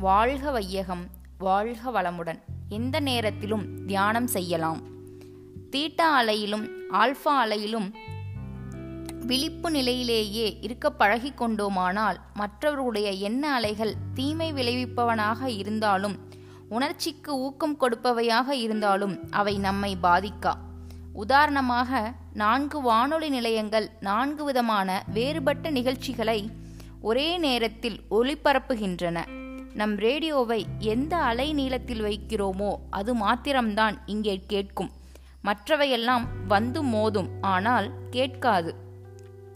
வாழ்க 0.00 0.50
வையகம் 0.50 1.06
வாழ்க 1.38 1.90
வளமுடன். 1.90 2.38
எந்த 2.68 3.00
நேரத்திலும் 3.00 3.86
தியானம் 3.86 4.26
செய்யலாம். 4.26 4.80
தீட்டா 5.70 6.22
அலையிலும் 6.22 6.68
ஆல்ஃபா 6.92 7.34
அலையிலும் 7.44 7.92
விழிப்பு 9.26 9.70
நிலையிலேயே 9.70 10.58
இருக்க 10.60 10.90
பழகி 10.90 11.32
கொண்டோமானால் 11.32 12.20
மற்றவர்களுடைய 12.34 13.10
எண்ண 13.10 13.52
அலைகள் 13.52 13.94
தீமை 14.14 14.52
விளைவிப்பவனாக 14.52 15.44
இருந்தாலும் 15.46 16.18
உணர்ச்சிக்கு 16.68 17.38
ஊக்கம் 17.38 17.78
கொடுப்பவையாக 17.80 18.48
இருந்தாலும் 18.48 19.18
அவை 19.30 19.58
நம்மை 19.58 19.96
பாதிக்கா. 20.02 20.54
உதாரணமாக 21.12 22.12
நான்கு 22.32 22.80
வானொலி 22.80 23.28
நிலையங்கள் 23.28 23.90
நான்கு 24.00 24.44
விதமான 24.44 25.04
வேறுபட்ட 25.12 25.70
நிகழ்ச்சிகளை 25.70 26.50
ஒரே 27.00 27.38
நேரத்தில் 27.38 28.00
ஒளிபரப்புகின்றன. 28.10 29.38
நம் 29.74 29.96
ரேடியோவை 29.96 30.66
எந்த 30.78 31.16
அலை 31.16 31.52
நீளத்தில் 31.52 32.02
வைக்கிறோமோ 32.02 32.74
அது 32.90 33.14
மாத்திரம்தான் 33.14 33.96
இங்கே 34.06 34.40
கேட்கும். 34.46 34.90
மற்றவையெல்லாம் 35.44 36.24
வந்து 36.46 36.84
மோதும் 36.84 37.28
ஆனால் 37.40 37.92
கேட்காது. 38.10 38.74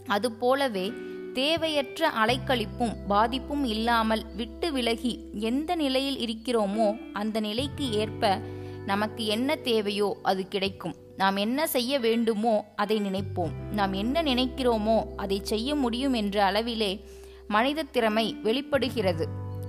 அதுபோலவே 0.07 0.91
தேவையற்ற 1.33 2.09
அலைக்கழிப்பும் 2.09 2.95
பாதிப்பும் 3.07 3.63
இல்லாமல் 3.63 4.25
விட்டு 4.35 4.71
விலகி 4.71 5.29
எந்த 5.33 5.75
நிலையில் 5.75 6.17
இருக்கிறோமோ 6.17 6.97
அந்த 7.13 7.39
நிலைக்கு 7.39 7.91
ஏற்ப 7.91 8.39
நமக்கு 8.85 9.25
என்ன 9.25 9.55
தேவையோ 9.55 10.17
அது 10.21 10.47
கிடைக்கும். 10.47 10.95
நாம் 11.17 11.35
என்ன 11.35 11.67
செய்ய 11.67 11.99
வேண்டுமோ 11.99 12.65
அதை 12.75 12.99
நினைப்போம். 12.99 13.53
நாம் 13.71 13.93
என்ன 13.93 14.23
நினைக்கிறோமோ 14.23 14.97
அதை 15.15 15.39
செய்ய 15.43 15.75
முடியும் 15.75 16.13
என்ற 16.13 16.51
அளவிலே 16.51 16.99
மனித 17.47 17.83
திறமை 17.83 18.35
வெளிப்படுகிறது. 18.43 19.27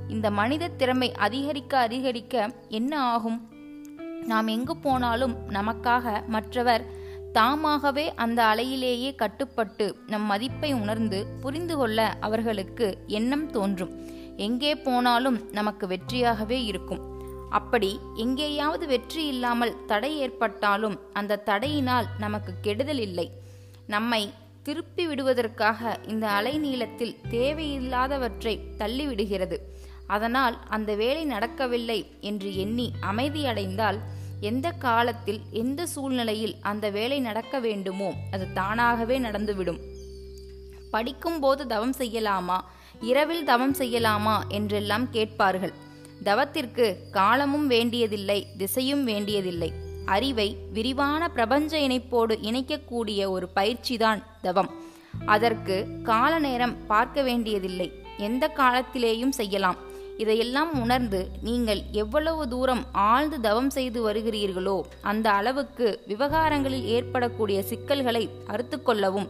இந்த 0.09 0.31
மனித 0.31 0.69
திறமை 0.69 1.12
அதிகரிக்க 1.12 1.79
அதிகரிக்க 1.79 2.51
என்ன 2.69 3.01
ஆகும்? 3.01 3.39
நாம் 4.27 4.47
எங்கு 4.47 4.77
போனாலும் 4.77 5.35
நமக்காக 5.48 6.27
மற்றவர் 6.27 6.85
தாமாகவே 7.33 8.15
அந்த 8.15 8.45
அலையிலேயே 8.45 9.15
கட்டுப்பட்டு 9.15 9.97
நம் 10.07 10.23
மதிப்பை 10.23 10.73
உணர்ந்து 10.73 11.27
புரிந்து 11.41 11.77
கொள்ள 11.77 12.17
அவர்களுக்கு 12.21 12.98
எண்ணம் 13.07 13.51
தோன்றும். 13.51 13.93
எங்கே 14.37 14.77
போனாலும் 14.77 15.39
நமக்கு 15.53 15.87
வெற்றியாகவே 15.87 16.65
இருக்கும். 16.65 17.03
அப்படி 17.51 18.01
எங்கேயாவது 18.15 18.87
வெற்றி 18.87 19.27
இல்லாமல் 19.27 19.87
தடை 19.87 20.19
ஏற்பட்டாலும் 20.19 20.97
அந்த 21.13 21.43
தடையினால் 21.45 22.07
நமக்கு 22.19 22.53
கெடுதல் 22.61 22.98
இல்லை. 22.98 23.31
நம்மை 23.87 24.33
திருப்பி 24.63 25.07
விடுவதற்காக 25.07 25.98
இந்த 26.07 26.29
அலைநீளத்தில் 26.29 27.17
தேவையில்லாதவற்றை 27.31 28.55
தள்ளிவிடுகிறது. 28.79 29.59
அதனால் 30.07 30.59
அந்த 30.69 30.95
வேலை 30.95 31.25
நடக்கவில்லை 31.25 32.17
என்று 32.21 32.57
எண்ணி 32.57 32.93
அமைதியடைந்தால் 33.12 33.99
எந்த 34.41 34.71
காலத்தில் 34.71 35.41
எந்த 35.51 35.87
சூழ்நிலையில் 35.87 36.57
அந்த 36.61 36.91
வேலை 36.91 37.21
நடக்க 37.21 37.59
வேண்டுமோ 37.59 38.15
அது 38.33 38.53
தானாகவே 38.53 39.19
நடந்துவிடும். 39.19 39.81
படிக்கும்போது 40.91 41.67
தவம் 41.67 41.95
செய்யலாமா? 41.98 42.61
இரவில் 43.01 43.45
தவம் 43.45 43.75
செய்யலாமா? 43.75 44.48
என்றெல்லாம் 44.48 45.11
கேட்பார்கள். 45.11 45.73
தவத்திற்கு 46.25 46.97
காலமும் 47.11 47.67
வேண்டியதில்லை 47.67 48.47
திசையும் 48.59 49.05
வேண்டியதில்லை. 49.05 49.73
அறிவை 50.05 50.57
விரிவான 50.73 51.29
பிரபஞ்ச 51.29 51.79
இணைப்போடு 51.79 52.39
இணைக்கக்கூடிய 52.43 53.29
ஒரு 53.29 53.48
பயிற்சிதான் 53.48 54.23
தவம். 54.43 54.70
அதற்கு 55.27 56.01
கால 56.03 56.39
நேரம் 56.39 56.87
பார்க்க 56.87 57.23
வேண்டியதில்லை. 57.23 57.93
எந்த 58.19 58.53
காலத்திலேயும் 58.57 59.29
செய்யலாம். 59.29 59.86
இதையெல்லாம் 60.19 60.80
உணர்ந்து 60.80 61.29
நீங்கள் 61.42 61.80
எவ்வளவு 61.92 62.48
தூரம் 62.48 62.85
ஆழ்ந்து 62.92 63.41
தவம் 63.41 63.70
செய்து 63.70 64.11
வருகிறீர்களோ 64.11 64.77
அந்த 65.02 65.30
அளவுக்கு 65.30 65.89
விவகாரங்களில் 66.07 66.86
ஏற்படக்கூடிய 66.96 67.63
சிக்கல்களை 67.63 68.30
அறுத்து 68.46 68.83
கொள்ளவும் 68.83 69.29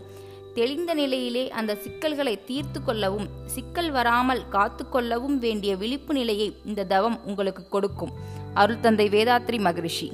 தெளிந்த 0.55 0.95
நிலையிலே 0.95 1.51
அந்த 1.51 1.75
சிக்கல்களை 1.75 2.45
தீர்த்து 2.45 2.83
கொள்ளவும் 2.83 3.27
சிக்கல் 3.47 3.91
வராமல் 3.91 4.49
காத்து 4.49 4.89
கொள்ளவும் 4.89 5.39
வேண்டிய 5.39 5.77
விழிப்பு 5.77 6.15
நிலையை 6.15 6.57
இந்த 6.65 6.85
தவம் 6.85 7.19
உங்களுக்கு 7.25 7.69
கொடுக்கும். 7.69 8.15
அருள் 8.55 8.81
தந்தை 8.81 9.09
வேதாத்ரி 9.09 9.59
மகரிஷி. 9.61 10.09